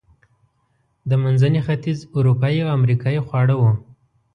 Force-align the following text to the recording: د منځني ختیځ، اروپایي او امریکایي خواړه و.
د 1.09 1.11
منځني 1.23 1.61
ختیځ، 1.65 1.99
اروپایي 2.17 2.59
او 2.63 2.69
امریکایي 2.79 3.21
خواړه 3.27 3.55
و. 3.59 3.63